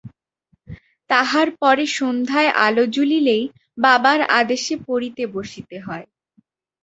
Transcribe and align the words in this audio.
তাহার 1.09 1.47
পরে 1.61 1.85
সন্ধ্যায় 1.97 2.51
আলো 2.65 2.83
জুলিলেই 2.87 3.43
বাবার 3.77 4.19
আদেশে 4.39 4.75
পড়িতে 4.87 5.23
বসিতে 5.35 5.77
হয়। 5.79 6.05